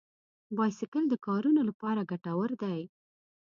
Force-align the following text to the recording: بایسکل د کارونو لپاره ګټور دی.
بایسکل 0.57 1.03
د 1.09 1.15
کارونو 1.25 1.61
لپاره 1.69 2.07
ګټور 2.11 2.49
دی. 2.63 2.79